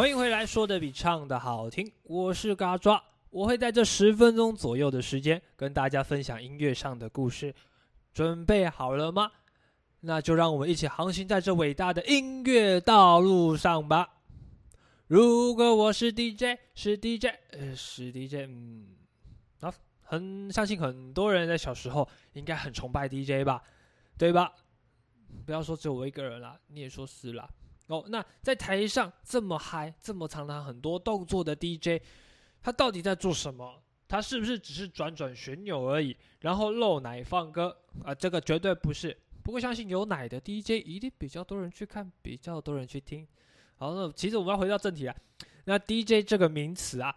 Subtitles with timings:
[0.00, 7.54] 欢迎回来，说的比唱的好听，我是嘎抓，我会在这十分钟左右的时间跟大家分享音乐上的故事，
[8.10, 9.30] 准备好了吗？
[10.00, 14.08] 那就让我们一起航行在这伟大的音乐道路上吧。
[15.06, 18.86] 如果我是 DJ，是 DJ，呃，是 DJ，嗯，
[19.60, 23.62] 啊，很相信很多人在小时候应该很崇拜 DJ 吧，
[24.16, 24.50] 对吧？
[25.44, 27.46] 不要说只有我一个人啦，你也说是啦。
[27.90, 32.02] 哦，那在台上这么嗨、这么常常很多动作的 DJ，
[32.62, 33.82] 他到底在做什么？
[34.06, 38.14] 他是不是只是转转旋钮而已，然后露奶放歌啊？
[38.14, 39.16] 这个绝对不是。
[39.42, 43.26] 不过相信有奶的 DJ 一定比较多人去看，比较多人去听。
[43.76, 45.16] 好，那其实我们要回到正题啊。
[45.64, 47.14] 那 DJ 这个名词啊，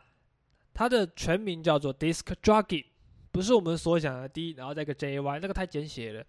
[0.73, 2.85] 它的全名叫做 Disc Jockey，
[3.31, 6.25] 不是我们所讲的 D，然后再个 JY，那个太简写了。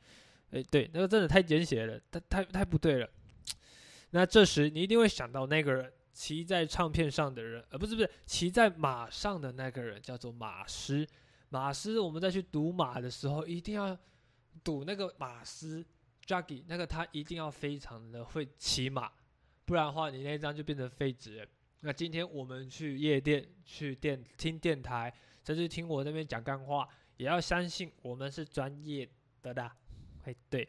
[0.50, 3.08] 诶，对，那个真的太简写了，太太太不对了。
[4.14, 11.04] 那这时你一定会想到那个人骑在唱片上的人，呃，不是不是骑在马上的那个人叫做马师。
[11.48, 13.98] 马师，我们再去赌马的时候，一定要
[14.62, 15.84] 赌那个马师
[16.24, 19.10] Juggy，那个他一定要非常的会骑马，
[19.64, 21.46] 不然的话你那张就变成废纸。
[21.80, 25.12] 那今天我们去夜店、去电听电台，
[25.44, 29.08] 甚至听我那边讲干话，也要相信我们是专业
[29.42, 29.68] 的的。
[30.22, 30.68] 哎，对。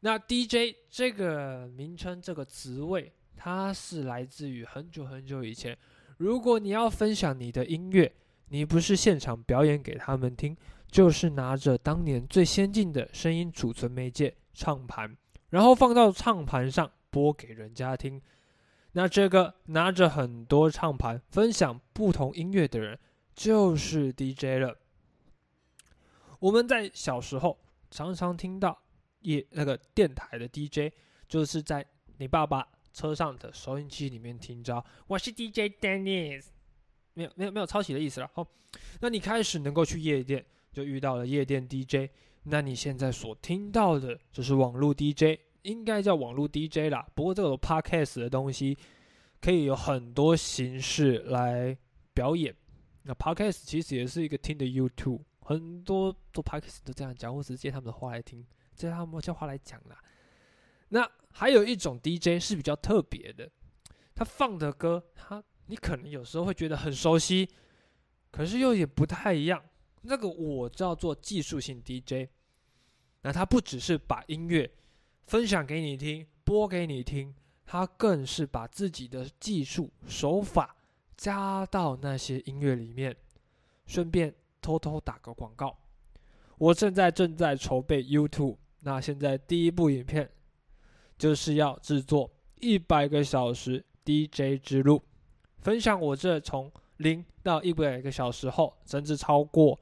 [0.00, 5.76] 那 DJ 这个名称、这个职位，它是来自于很久很久以前。
[6.16, 8.10] 如果你要分享你的音乐，
[8.48, 10.56] 你不是现场表演给他们听，
[10.90, 15.16] 就是拿着当年最先进的声音储存媒介——唱盘，
[15.50, 18.20] 然后放到唱盘上播给人家听。
[18.92, 22.98] 那这个拿着很多唱盘分享不同音乐的人，
[23.34, 24.78] 就是 DJ 了。
[26.38, 27.58] 我们在小时候
[27.90, 28.78] 常常听到。
[29.22, 30.92] 夜那个电台的 DJ
[31.28, 31.84] 就是在
[32.18, 36.46] 你爸爸车上的收音机里面听着，我是 DJ Dennis，
[37.14, 38.30] 没有没有没有抄袭的意思了。
[38.34, 38.46] 好，
[39.00, 42.10] 那你开始能够去夜店，就遇到了夜店 DJ。
[42.44, 47.06] 那你现在所听到的就是网络 DJ，应该叫网络 DJ 啦。
[47.14, 48.76] 不过这个 Podcast 的东西
[49.40, 51.76] 可以有很多形式来
[52.14, 52.54] 表演。
[53.02, 58.44] 那 Podcast 其实也是一个听的 YouTube，很多做 Podcast 都这样讲，或是借他们的话来听。
[58.80, 60.02] 这他们叫话来讲啦。
[60.88, 63.50] 那还有一种 DJ 是比较特别的，
[64.14, 67.46] 他放的歌，他你可能有时候会觉得很熟悉，
[68.30, 69.62] 可是又也不太一样。
[70.00, 72.30] 那个我叫做技术性 DJ，
[73.20, 74.72] 那他不只是把音乐
[75.26, 77.34] 分享给你听、播给你听，
[77.66, 80.74] 他更是把自己的技术手法
[81.18, 83.14] 加到那些音乐里面，
[83.86, 85.78] 顺便偷偷打个广告。
[86.56, 88.56] 我正在正在筹备 YouTube。
[88.80, 90.30] 那现在第一部影片
[91.18, 92.30] 就是要制作
[92.60, 95.02] 一百个小时 DJ 之路，
[95.58, 99.78] 分享我这从零到一百个小时后，甚至超过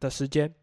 [0.00, 0.54] 的时间，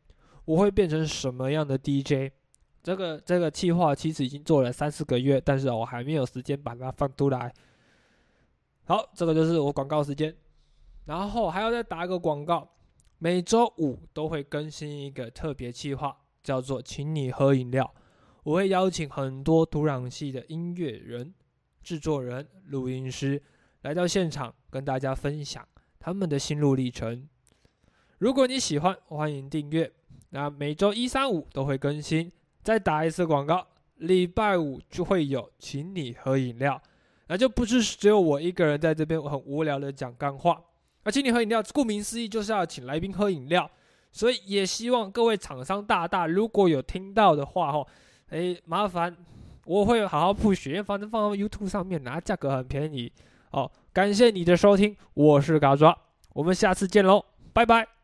[0.46, 2.34] 我会变成什么样的 DJ？
[2.81, 7.53] 这个这个计划其实已经做了三四个月，但是我还没有时间把它放出来。
[8.86, 10.36] 好，这个就是我广告时间，
[11.06, 12.69] 然后还要再打一个广告，
[13.18, 16.16] 每周五都会更新一个特别计划。
[16.45, 17.91] 叫做请你喝饮料，
[18.44, 21.33] 我会邀请很多土壤系的音乐人、
[21.81, 23.41] 制作人、录音师
[23.81, 25.67] 来到现场，跟大家分享
[26.00, 27.28] 他们的心路历程。
[28.19, 29.91] 如果你喜欢，欢迎订阅。
[30.29, 32.31] 那每周一、三、五都会更新。
[32.62, 36.79] 再打一次广告，礼拜五就会有请你喝饮料，
[37.27, 40.62] 那就不是只有我一个人在这边很无聊的讲干话。
[41.03, 43.69] 那请你喝饮料，顾名思义就是要请来宾喝饮料。
[44.16, 47.86] 所以也希望各位厂商大大，如果有听到的话，吼，
[48.30, 49.14] 哎，麻烦
[49.66, 53.12] 我会好好铺血，反正放到 YouTube 上面，拿价格很便宜，
[53.51, 55.94] 哦，感谢你的收听，我是嘎抓，
[56.31, 57.94] 我们下次见喽，拜拜。